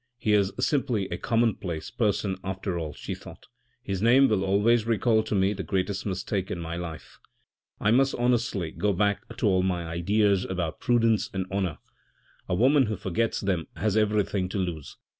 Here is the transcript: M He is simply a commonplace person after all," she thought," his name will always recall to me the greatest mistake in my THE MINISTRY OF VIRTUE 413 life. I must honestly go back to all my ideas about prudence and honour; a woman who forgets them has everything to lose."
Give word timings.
M 0.03 0.03
He 0.17 0.33
is 0.33 0.51
simply 0.59 1.07
a 1.09 1.17
commonplace 1.19 1.91
person 1.91 2.35
after 2.43 2.79
all," 2.79 2.91
she 2.95 3.13
thought," 3.13 3.45
his 3.83 4.01
name 4.01 4.27
will 4.29 4.43
always 4.43 4.87
recall 4.87 5.21
to 5.21 5.35
me 5.35 5.53
the 5.53 5.61
greatest 5.61 6.07
mistake 6.07 6.49
in 6.49 6.59
my 6.59 6.75
THE 6.75 6.81
MINISTRY 6.81 6.97
OF 6.97 7.01
VIRTUE 7.03 7.77
413 7.77 7.97
life. 7.99 7.99
I 7.99 7.99
must 7.99 8.15
honestly 8.55 8.71
go 8.71 8.93
back 8.93 9.37
to 9.37 9.45
all 9.45 9.61
my 9.61 9.85
ideas 9.85 10.43
about 10.45 10.79
prudence 10.79 11.29
and 11.33 11.45
honour; 11.51 11.77
a 12.49 12.55
woman 12.55 12.87
who 12.87 12.97
forgets 12.97 13.41
them 13.41 13.67
has 13.75 13.95
everything 13.95 14.49
to 14.49 14.57
lose." 14.57 14.97